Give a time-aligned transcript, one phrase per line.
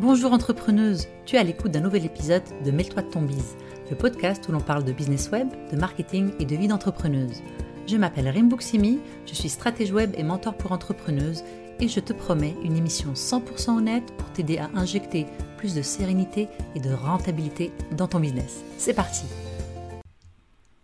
[0.00, 3.56] Bonjour entrepreneuse, tu es à l'écoute d'un nouvel épisode de Mêle-toi de ton bise,
[3.90, 7.42] le podcast où l'on parle de business web, de marketing et de vie d'entrepreneuse.
[7.88, 11.42] Je m'appelle Rimbuksimi, je suis stratège web et mentor pour entrepreneuses
[11.80, 15.26] et je te promets une émission 100% honnête pour t'aider à injecter
[15.56, 16.46] plus de sérénité
[16.76, 18.62] et de rentabilité dans ton business.
[18.76, 19.24] C'est parti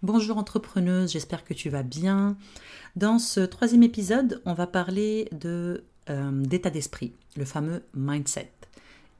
[0.02, 2.36] Bonjour entrepreneuse, j'espère que tu vas bien.
[2.96, 8.50] Dans ce troisième épisode, on va parler de euh, d'état d'esprit, le fameux mindset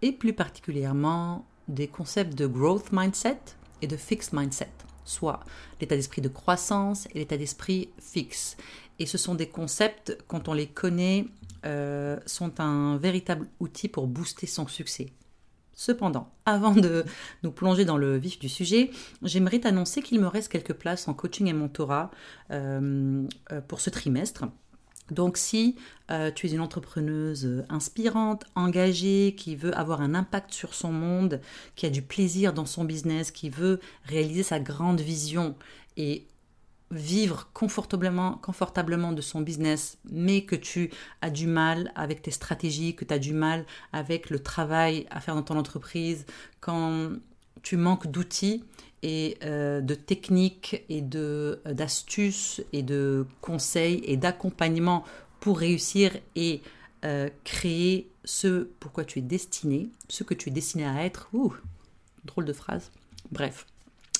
[0.05, 3.41] et plus particulièrement des concepts de growth mindset
[3.81, 4.69] et de fixed mindset,
[5.07, 5.41] soit
[5.81, 8.59] l'état d'esprit de croissance et l'état d'esprit fixe.
[8.99, 11.25] Et ce sont des concepts, quand on les connaît,
[11.65, 15.07] euh, sont un véritable outil pour booster son succès.
[15.73, 17.07] Cependant, avant de
[17.43, 18.91] nous plonger dans le vif du sujet,
[19.23, 22.11] j'aimerais t'annoncer qu'il me reste quelques places en coaching et mentorat
[22.51, 24.45] euh, euh, pour ce trimestre.
[25.11, 25.77] Donc si
[26.11, 30.93] euh, tu es une entrepreneuse euh, inspirante, engagée, qui veut avoir un impact sur son
[30.93, 31.41] monde,
[31.77, 35.57] qui a du plaisir dans son business, qui veut réaliser sa grande vision
[35.97, 36.27] et
[36.91, 40.91] vivre confortablement, confortablement de son business, mais que tu
[41.23, 45.21] as du mal avec tes stratégies, que tu as du mal avec le travail à
[45.21, 46.25] faire dans ton entreprise,
[46.61, 47.11] quand
[47.63, 48.65] tu manques d'outils,
[49.05, 55.05] et euh, de techniques et de euh, d'astuces et de conseils et d'accompagnement
[55.41, 56.63] pour réussir et
[57.05, 61.29] euh, créer ce pourquoi tu es destiné, ce que tu es destiné à être.
[61.35, 61.53] Ouh,
[62.25, 62.91] drôle de phrase.
[63.31, 63.67] Bref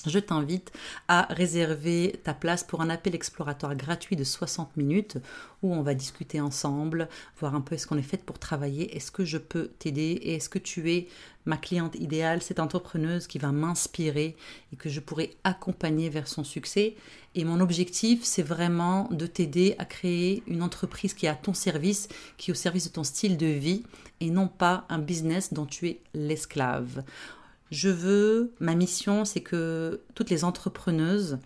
[0.09, 0.71] je t'invite
[1.07, 5.17] à réserver ta place pour un appel exploratoire gratuit de 60 minutes
[5.63, 9.11] où on va discuter ensemble, voir un peu est-ce qu'on est fait pour travailler, est-ce
[9.11, 11.07] que je peux t'aider et est-ce que tu es
[11.45, 14.35] ma cliente idéale, cette entrepreneuse qui va m'inspirer
[14.73, 16.95] et que je pourrai accompagner vers son succès.
[17.35, 21.53] Et mon objectif, c'est vraiment de t'aider à créer une entreprise qui est à ton
[21.53, 23.83] service, qui est au service de ton style de vie
[24.21, 27.03] et non pas un business dont tu es l'esclave.
[27.71, 31.39] Je veux, ma mission, c'est que toutes les entrepreneuses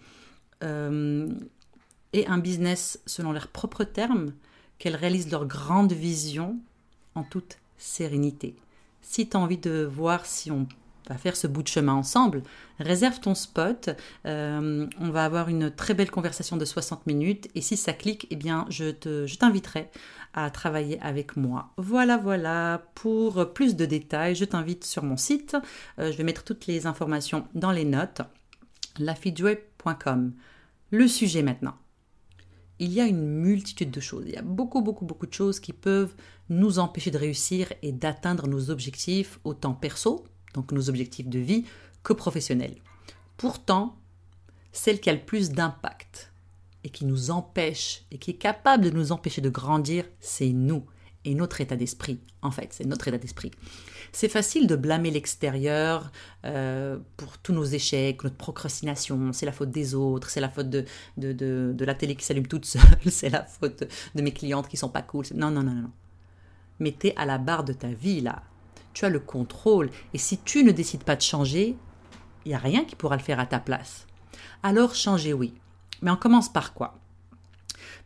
[0.64, 1.30] euh,
[2.14, 4.34] aient un business selon leurs propres termes,
[4.78, 6.58] qu'elles réalisent leur grande vision
[7.16, 8.56] en toute sérénité.
[9.02, 10.68] Si tu as envie de voir si on
[11.10, 12.44] va faire ce bout de chemin ensemble,
[12.80, 13.90] réserve ton spot.
[14.26, 18.28] Euh, on va avoir une très belle conversation de 60 minutes et si ça clique,
[18.30, 19.90] eh bien, je, te, je t'inviterai
[20.34, 21.72] à travailler avec moi.
[21.78, 22.84] Voilà, voilà.
[22.96, 25.58] Pour plus de détails, je t'invite sur mon site.
[25.98, 28.22] Euh, je vais mettre toutes les informations dans les notes.
[29.00, 30.34] lafidjeway.com.
[30.92, 31.76] Le sujet maintenant.
[32.82, 34.24] Il y a une multitude de choses.
[34.28, 36.16] Il y a beaucoup, beaucoup, beaucoup de choses qui peuvent
[36.50, 40.24] nous empêcher de réussir et d'atteindre nos objectifs, autant perso,
[40.54, 41.66] donc nos objectifs de vie,
[42.04, 42.76] que professionnels.
[43.38, 43.98] Pourtant,
[44.72, 46.32] celle qui a le plus d'impact
[46.84, 50.86] et qui nous empêche et qui est capable de nous empêcher de grandir, c'est nous
[51.26, 52.20] et notre état d'esprit.
[52.42, 53.52] En fait, c'est notre état d'esprit.
[54.12, 56.12] C'est facile de blâmer l'extérieur
[56.46, 60.70] euh, pour tous nos échecs, notre procrastination, c'est la faute des autres, c'est la faute
[60.70, 60.86] de,
[61.18, 63.84] de, de, la télé qui s'allume toute seule, c'est la faute
[64.16, 65.26] de mes clientes qui sont pas cool.
[65.36, 65.92] Non, non, non, non.
[66.80, 68.42] Mais t'es à la barre de ta vie là.
[68.94, 69.90] Tu as le contrôle.
[70.14, 71.76] Et si tu ne décides pas de changer,
[72.46, 74.08] il n'y a rien qui pourra le faire à ta place.
[74.64, 75.54] Alors changer, oui.
[76.02, 77.00] Mais on commence par quoi?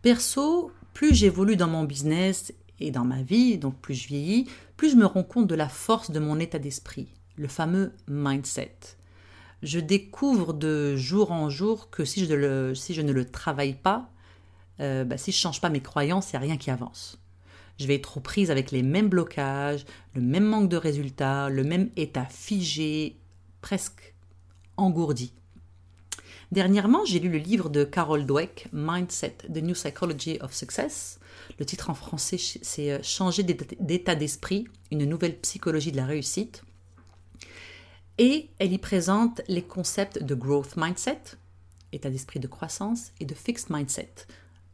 [0.02, 4.92] Perso, plus j'évolue dans mon business et dans ma vie, donc plus je vieillis, plus
[4.92, 7.08] je me rends compte de la force de mon état d'esprit,
[7.38, 8.76] le fameux mindset.
[9.62, 14.10] Je découvre de jour en jour que si je, ne le travaille pas,
[14.80, 17.23] euh, bah, si je ne change pas mes croyances, il n'y a rien qui avance.
[17.80, 21.90] Je vais être prise avec les mêmes blocages, le même manque de résultats, le même
[21.96, 23.18] état figé,
[23.62, 24.14] presque
[24.78, 25.34] engourdi.
[26.52, 31.20] Dernièrement, j'ai lu le livre de Carol Dweck, Mindset, The New Psychology of Success.
[31.58, 36.64] Le titre en français, c'est euh, Changer d'état d'esprit, une nouvelle psychologie de la réussite.
[38.20, 41.22] Et elle y présente les concepts de growth mindset,
[41.92, 44.14] état d'esprit de croissance, et de fixed mindset,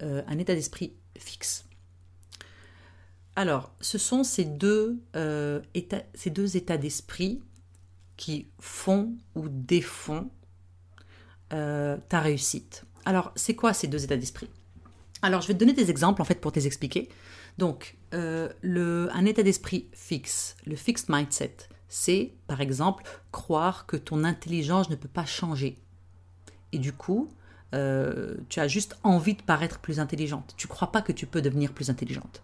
[0.01, 1.68] euh, un état d'esprit fixe.
[3.39, 5.61] Alors, ce sont ces deux, euh,
[6.13, 7.41] ces deux états d'esprit
[8.17, 10.29] qui font ou défont
[11.53, 12.83] euh, ta réussite.
[13.05, 14.49] Alors, c'est quoi ces deux états d'esprit?
[15.21, 17.07] Alors, je vais te donner des exemples en fait pour t'expliquer.
[17.57, 21.55] Donc, euh, le, un état d'esprit fixe, le fixed mindset,
[21.87, 25.77] c'est par exemple croire que ton intelligence ne peut pas changer.
[26.73, 27.29] Et du coup,
[27.73, 30.53] euh, tu as juste envie de paraître plus intelligente.
[30.57, 32.41] Tu crois pas que tu peux devenir plus intelligente.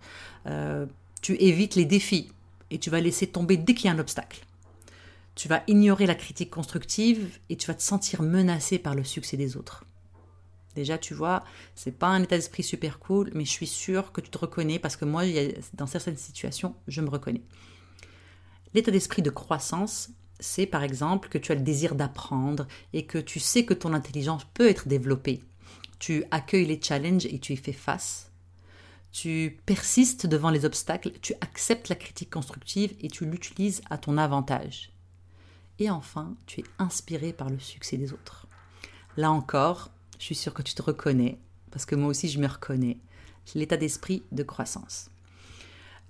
[1.21, 2.31] tu évites les défis
[2.71, 4.45] et tu vas laisser tomber dès qu'il y a un obstacle
[5.35, 9.37] tu vas ignorer la critique constructive et tu vas te sentir menacé par le succès
[9.37, 9.83] des autres.
[10.75, 11.43] Déjà, tu vois,
[11.75, 14.79] c'est pas un état d'esprit super cool, mais je suis sûre que tu te reconnais
[14.79, 15.23] parce que moi,
[15.73, 17.41] dans certaines situations, je me reconnais.
[18.73, 20.09] L'état d'esprit de croissance,
[20.39, 23.93] c'est par exemple que tu as le désir d'apprendre et que tu sais que ton
[23.93, 25.43] intelligence peut être développée.
[25.99, 28.31] Tu accueilles les challenges et tu y fais face.
[29.11, 34.17] Tu persistes devant les obstacles, tu acceptes la critique constructive et tu l'utilises à ton
[34.17, 34.91] avantage.
[35.79, 38.47] Et enfin, tu es inspiré par le succès des autres.
[39.17, 39.89] Là encore,
[40.19, 41.37] je suis sûre que tu te reconnais,
[41.71, 42.97] parce que moi aussi je me reconnais.
[43.53, 45.09] L'état d'esprit de croissance.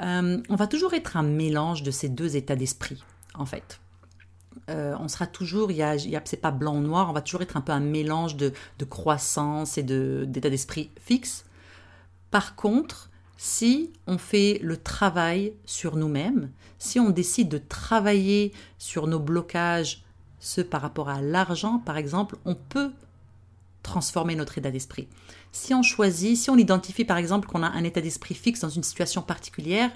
[0.02, 3.80] Euh, on va toujours être un mélange de ces deux états d'esprit, en fait.
[4.70, 7.42] Euh, on sera toujours, il y a, c'est pas blanc ou noir, on va toujours
[7.42, 8.54] être un peu un mélange de,
[8.90, 11.46] croissance et d'état d'esprit fixe.
[12.32, 16.50] Par contre, si on fait le travail sur nous-mêmes,
[16.80, 20.04] si on décide de travailler sur nos blocages,
[20.40, 22.92] ceux par rapport à l'argent par exemple, on peut
[23.84, 25.08] transformer notre état d'esprit.
[25.52, 28.70] Si on choisit, si on identifie par exemple qu'on a un état d'esprit fixe dans
[28.70, 29.92] une situation particulière,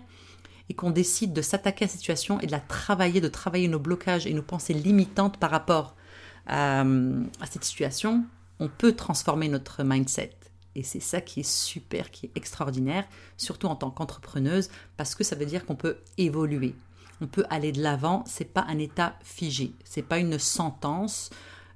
[0.69, 3.79] et qu'on décide de s'attaquer à cette situation et de la travailler, de travailler nos
[3.79, 5.95] blocages et nos pensées limitantes par rapport
[6.47, 8.25] à, à cette situation,
[8.59, 10.35] on peut transformer notre mindset.
[10.75, 13.05] Et c'est ça qui est super, qui est extraordinaire,
[13.37, 16.75] surtout en tant qu'entrepreneuse, parce que ça veut dire qu'on peut évoluer.
[17.21, 21.31] On peut aller de l'avant, c'est pas un état figé, c'est pas une sentence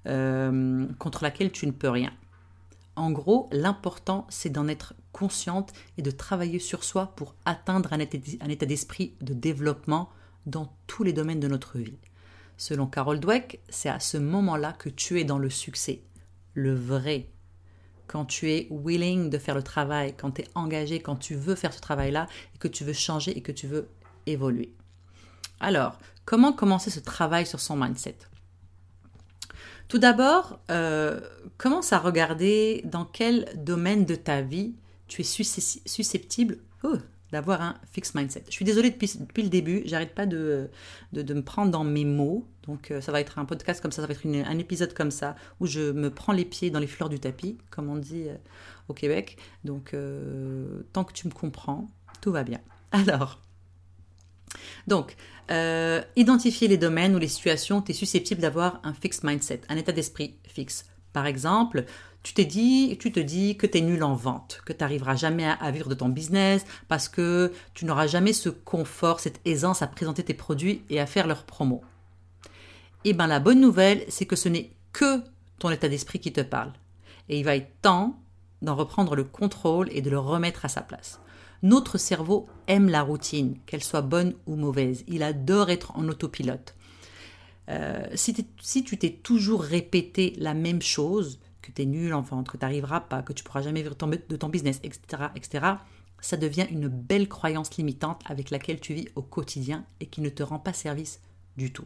[0.08, 2.12] euh, contre laquelle tu ne peux rien.
[2.96, 8.00] En gros, l'important, c'est d'en être consciente et de travailler sur soi pour atteindre un
[8.00, 10.10] état d'esprit de développement
[10.46, 11.98] dans tous les domaines de notre vie.
[12.58, 16.04] Selon Carol Dweck, c'est à ce moment-là que tu es dans le succès,
[16.54, 17.30] le vrai.
[18.08, 21.56] Quand tu es willing de faire le travail, quand tu es engagé, quand tu veux
[21.56, 23.88] faire ce travail-là et que tu veux changer et que tu veux
[24.26, 24.74] évoluer.
[25.60, 28.18] Alors, comment commencer ce travail sur son mindset?
[29.88, 31.22] Tout d'abord, euh,
[31.58, 34.76] commence à regarder dans quel domaine de ta vie
[35.08, 36.96] tu es susceptible oh,
[37.32, 38.44] d'avoir un fixed mindset.
[38.48, 40.70] Je suis désolée depuis, le début, j'arrête pas de,
[41.14, 42.48] me prendre dans mes mots.
[42.68, 45.12] Donc euh, ça va être un podcast comme ça, ça va être un épisode comme
[45.12, 48.30] ça, où je me prends les pieds dans les fleurs du tapis, comme on dit
[48.30, 48.36] euh,
[48.88, 49.38] au Québec.
[49.64, 49.96] Donc
[50.94, 51.90] tant que tu me comprends,
[52.22, 52.60] tout va bien.
[52.92, 53.42] Alors,
[54.88, 55.16] donc,
[55.52, 59.62] euh, identifier les domaines ou les situations où tu es susceptible d'avoir un fixed mindset,
[59.70, 60.86] un état d'esprit fixe.
[61.14, 61.86] Par exemple,
[62.24, 65.16] tu t'es dit, tu te dis que tu es nul en vente, que tu n'arriveras
[65.16, 69.82] jamais à, vivre de ton business parce que tu n'auras jamais ce confort, cette aisance
[69.82, 71.84] à présenter tes produits et à faire leurs promos.
[73.06, 75.22] Eh bien, la bonne nouvelle, c'est que ce n'est que
[75.60, 76.72] ton état d'esprit qui te parle.
[77.30, 78.20] Et il va être temps
[78.62, 81.20] d'en reprendre le contrôle et de le remettre à sa place.
[81.62, 85.04] Notre cerveau aime la routine, qu'elle soit bonne ou mauvaise.
[85.08, 86.76] Il adore être en autopilote.
[87.70, 92.50] Euh, si, tu t'es toujours répété la même chose, que tu es nul en vente,
[92.50, 95.66] que tu n'arriveras pas, que tu pourras jamais vivre de ton business, etc., etc.,
[96.20, 100.30] ça devient une belle croyance limitante avec laquelle tu vis au quotidien et qui ne
[100.30, 101.20] te rend pas service
[101.58, 101.86] du tout.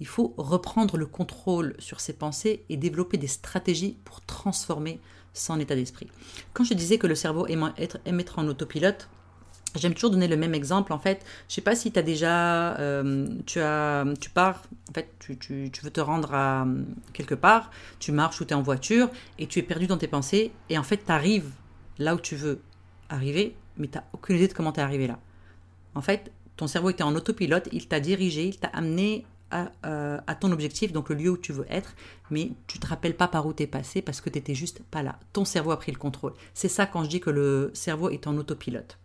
[0.00, 4.98] Il faut reprendre le contrôle sur ses pensées et développer des stratégies pour transformer
[5.32, 6.08] son état d'esprit.
[6.54, 9.08] Quand je disais que le cerveau aime être, être en autopilote,
[9.76, 10.92] J'aime toujours donner le même exemple.
[10.92, 14.92] En fait, je sais pas si tu as déjà, euh, tu as, tu pars, en
[14.92, 16.66] fait, tu, tu, veux te rendre à
[17.12, 17.70] quelque part,
[18.00, 19.08] tu marches ou tu es en voiture
[19.38, 21.50] et tu es perdu dans tes pensées et en fait, tu arrives
[21.98, 22.60] là où tu veux
[23.08, 25.18] arriver, mais tu n'as aucune idée de comment tu es arrivé là.
[25.94, 30.34] En fait, ton cerveau était en autopilote, il t'a dirigé, il t'a amené euh, à,
[30.36, 31.94] ton objectif, donc le lieu où tu veux être,
[32.30, 34.82] mais tu te rappelles pas par où tu es passé parce que tu n'étais juste
[34.90, 35.18] pas là.
[35.32, 36.34] Ton cerveau a pris le contrôle.
[36.54, 38.98] C'est ça quand je dis que le cerveau est en autopilote.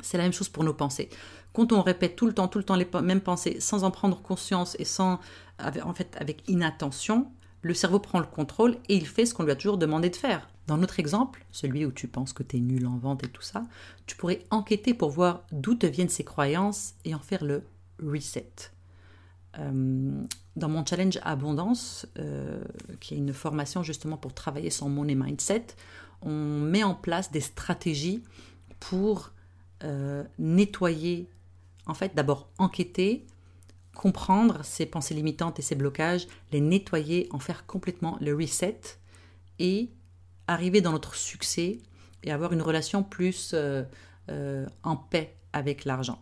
[0.00, 1.08] C'est la même chose pour nos pensées.
[1.52, 4.20] Quand on répète tout le temps, tout le temps les mêmes pensées, sans en prendre
[4.20, 5.20] conscience et sans,
[5.60, 7.30] en fait, avec inattention,
[7.62, 10.16] le cerveau prend le contrôle et il fait ce qu'on lui a toujours demandé de
[10.16, 10.48] faire.
[10.66, 13.42] Dans notre exemple, celui où tu penses que tu es nul en vente et tout
[13.42, 13.64] ça,
[14.06, 17.62] tu pourrais enquêter pour voir d'où te viennent ces croyances et en faire le
[18.02, 18.50] reset.
[19.58, 20.22] Euh,
[20.56, 22.64] dans mon challenge Abondance, euh,
[23.00, 25.66] qui est une formation justement pour travailler son money mindset,
[26.22, 28.22] on met en place des stratégies
[28.80, 29.32] pour
[29.84, 31.28] euh, nettoyer,
[31.86, 33.26] en fait d'abord enquêter,
[33.94, 38.80] comprendre ses pensées limitantes et ses blocages, les nettoyer, en faire complètement le reset
[39.58, 39.90] et
[40.48, 41.78] arriver dans notre succès
[42.24, 43.54] et avoir une relation plus
[44.82, 46.20] en paix avec l'argent.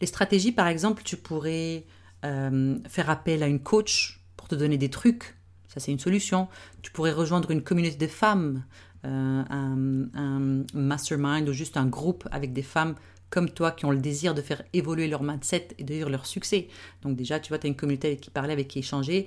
[0.00, 1.84] Les stratégies, par exemple, tu pourrais
[2.24, 5.36] euh, faire appel à une coach pour te donner des trucs.
[5.68, 6.48] Ça, c'est une solution.
[6.82, 8.64] Tu pourrais rejoindre une communauté de femmes,
[9.04, 12.94] euh, un, mastermind ou juste un groupe avec des femmes
[13.30, 16.26] comme toi qui ont le désir de faire évoluer leur mindset et de vivre leur
[16.26, 16.68] succès.
[17.02, 19.26] Donc déjà, tu vois, tu as une communauté avec qui parler, avec qui échanger.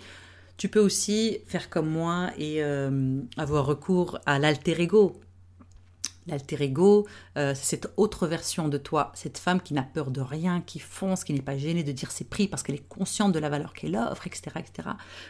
[0.58, 5.20] Tu peux aussi faire comme moi et euh, avoir recours à l'alter ego.
[6.28, 10.62] L'alter ego, euh, cette autre version de toi, cette femme qui n'a peur de rien,
[10.62, 13.40] qui fonce, qui n'est pas gênée de dire ses prix parce qu'elle est consciente de
[13.40, 14.44] la valeur qu'elle offre, etc.
[14.58, 14.90] etc.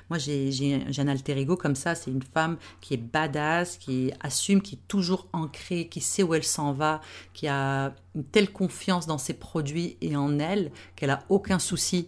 [0.10, 4.62] Moi, j'ai un alter ego comme ça, c'est une femme qui est badass, qui assume,
[4.62, 7.02] qui est toujours ancrée, qui sait où elle s'en va,
[7.34, 12.08] qui a une telle confiance dans ses produits et en elle qu'elle a aucun souci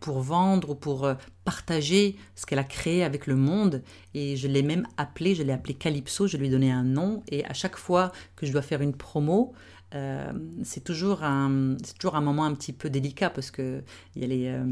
[0.00, 3.82] pour vendre ou pour euh, partager ce qu'elle a créé avec le monde.
[4.14, 7.22] Et je l'ai même appelé, je l'ai appelé Calypso, je lui ai donné un nom.
[7.28, 9.52] Et à chaque fois que je dois faire une promo,
[9.94, 13.84] euh, c'est toujours, un, toujours un moment un petit peu délicat parce qu'il
[14.16, 14.64] y a les, euh,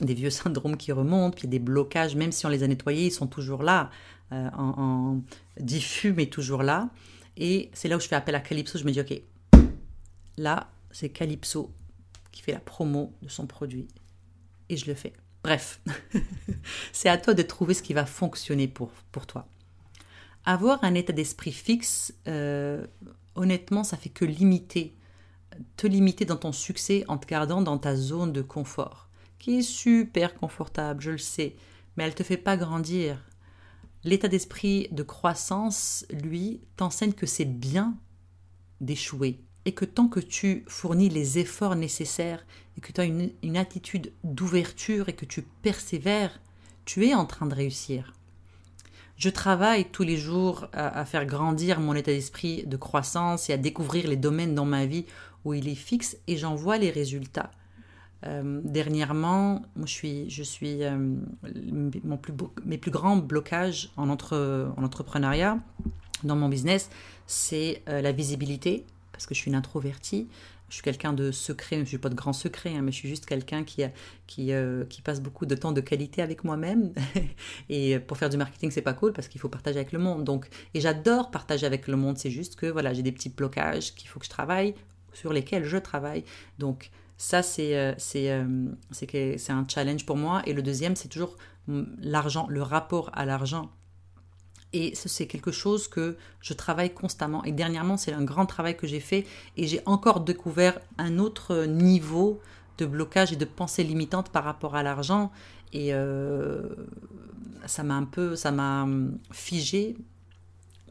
[0.00, 3.12] des vieux syndromes qui remontent, puis des blocages, même si on les a nettoyés, ils
[3.12, 3.90] sont toujours là,
[4.30, 5.20] en,
[5.60, 6.88] diffus, mais toujours là.
[7.36, 9.20] Et c'est là où je fais appel à Calypso, je me dis, ok,
[10.38, 11.70] là, c'est Calypso
[12.32, 13.86] qui fait la promo de son produit
[14.72, 15.12] et je le fais.
[15.44, 15.80] Bref,
[16.92, 19.46] c'est à toi de trouver ce qui va fonctionner pour, pour toi.
[20.44, 22.86] Avoir un état d'esprit fixe, euh,
[23.34, 24.96] honnêtement, ça fait que limiter,
[25.76, 29.62] te limiter dans ton succès en te gardant dans ta zone de confort, qui est
[29.62, 31.56] super confortable, je le sais,
[31.96, 33.18] mais elle ne te fait pas grandir.
[34.04, 37.96] L'état d'esprit de croissance, lui, t'enseigne que c'est bien
[38.80, 42.44] d'échouer, et que tant que tu fournis les efforts nécessaires
[42.76, 46.40] et que tu as une, attitude d'ouverture et que tu persévères,
[46.84, 48.12] tu es en train de réussir.
[49.16, 53.56] Je travaille tous les jours à, faire grandir mon état d'esprit de croissance et à
[53.56, 55.06] découvrir les domaines dans ma vie
[55.44, 57.50] où il est fixe et j'en vois les résultats.
[58.24, 60.96] Euh, dernièrement, je suis, je suis euh,
[62.04, 62.32] mon plus
[62.64, 65.58] mes plus grands blocages en, entre, en entrepreneuriat,
[66.24, 66.90] dans mon business,
[67.26, 68.86] c'est euh, la visibilité,
[69.22, 70.28] parce que je suis une introvertie.
[70.68, 72.96] Je suis quelqu'un de secret, je ne suis pas de grand secret, hein, mais je
[72.96, 73.84] suis juste quelqu'un qui,
[74.52, 76.92] euh, qui passe beaucoup de temps de qualité avec moi-même.
[77.68, 80.24] et pour faire du marketing, c'est pas cool parce qu'il faut partager avec le monde.
[80.24, 82.18] Donc, et j'adore partager avec le monde.
[82.18, 84.74] C'est juste que voilà, j'ai des petits blocages qu'il faut que je travaille,
[85.12, 86.24] sur lesquels je travaille.
[86.58, 88.66] Donc, ça, c'est euh, euh,
[89.50, 90.42] un challenge pour moi.
[90.46, 91.36] Et le deuxième, c'est toujours
[91.68, 93.70] hum, l'argent, le rapport à l'argent.
[94.72, 97.44] Et c'est quelque chose que je travaille constamment.
[97.44, 99.26] Et dernièrement, c'est un grand travail que j'ai fait
[99.56, 102.40] et j'ai encore découvert un autre niveau
[102.78, 105.30] de blocage et de pensée limitante par rapport à l'argent.
[105.72, 106.62] Et euh,
[107.66, 109.96] ça m'a un peu, ça m'a hum, figé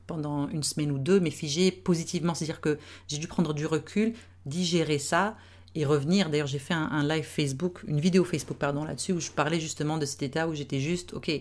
[0.08, 2.34] pendant une semaine ou deux, mais figé positivement.
[2.34, 4.14] C'est-à-dire que j'ai dû prendre du recul,
[4.46, 5.38] digérer ça
[5.74, 6.30] et revenir.
[6.30, 9.60] D'ailleurs, j'ai fait un, un, live Facebook, une vidéo Facebook, pardon, là-dessus, où je parlais
[9.60, 11.32] justement de cet état où j'étais juste, ok,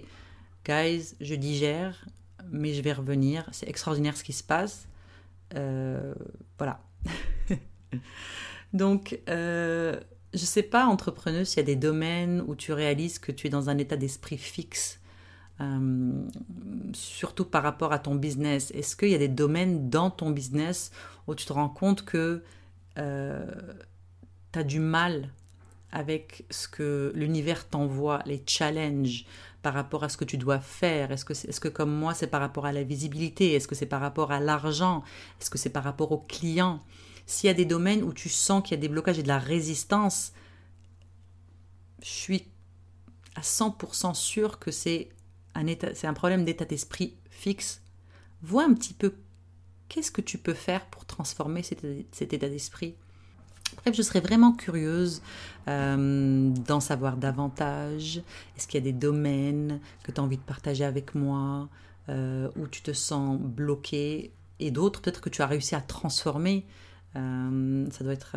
[0.64, 2.04] guys, je digère,
[2.50, 3.48] mais je vais revenir.
[3.52, 4.86] C'est extraordinaire ce qui se passe.
[5.54, 6.14] Euh,
[6.58, 6.80] voilà.
[8.72, 9.98] Donc, euh,
[10.32, 13.46] je ne sais pas, entrepreneuse, s'il y a des domaines où tu réalises que tu
[13.46, 15.00] es dans un état d'esprit fixe,
[15.60, 16.26] euh,
[16.92, 18.70] surtout par rapport à ton business.
[18.70, 20.90] Est-ce qu'il y a des domaines dans ton business
[21.26, 22.42] où tu te rends compte que
[22.96, 25.30] tu as du mal
[25.92, 29.24] avec ce que l'univers t'envoie, les challenges,
[29.62, 31.12] par rapport à ce que tu dois faire.
[31.12, 33.52] Est-ce que, est, que comme moi, c'est par rapport à la visibilité?
[33.54, 35.02] Est-ce que c'est par rapport à l'argent?
[35.40, 36.82] Est-ce que c'est par rapport aux clients?
[37.26, 39.28] S'il y a des domaines où tu sens qu'il y a des blocages et de
[39.28, 40.32] la résistance,
[42.02, 42.44] je suis
[43.36, 45.10] à 100% sûr que c'est
[45.54, 47.82] un, c'est un problème d'état d'esprit fixe.
[48.42, 49.14] Vois un petit peu
[49.88, 52.96] qu'est-ce que tu peux faire pour transformer cet état d'esprit
[53.76, 55.22] Bref, je serais vraiment curieuse
[55.68, 58.22] euh, d'en savoir davantage.
[58.56, 61.68] Est-ce qu'il y a des domaines que tu as envie de partager avec moi,
[62.08, 66.66] euh, où tu te sens bloqué, et d'autres peut-être que tu as réussi à transformer?
[67.16, 68.36] Euh, Ça doit être,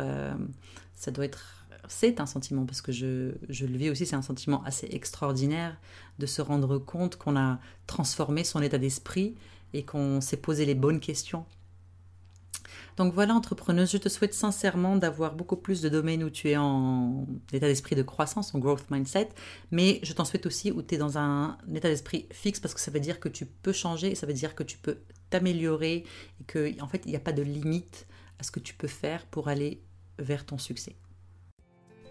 [0.94, 4.06] ça doit être, c'est un sentiment parce que je, je le vis aussi.
[4.06, 5.76] C'est un sentiment assez extraordinaire
[6.18, 9.34] de se rendre compte qu'on a transformé son état d'esprit
[9.72, 11.44] et qu'on s'est posé les bonnes questions
[12.96, 16.56] donc voilà, entrepreneuse, je te souhaite sincèrement d'avoir beaucoup plus de domaines où tu es
[16.56, 19.30] en état d'esprit de croissance, en growth mindset,
[19.70, 22.80] mais je t'en souhaite aussi où tu es dans un état d'esprit fixe parce que
[22.80, 24.98] ça veut dire que tu peux changer, ça veut dire que tu peux
[25.30, 26.04] t'améliorer
[26.40, 28.06] et que en fait, il n'y a pas de limite
[28.38, 29.82] à ce que tu peux faire pour aller
[30.18, 30.96] vers ton succès.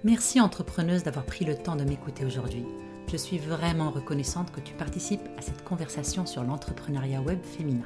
[0.03, 2.65] Merci entrepreneuse d'avoir pris le temps de m'écouter aujourd'hui.
[3.09, 7.85] Je suis vraiment reconnaissante que tu participes à cette conversation sur l'entrepreneuriat web féminin.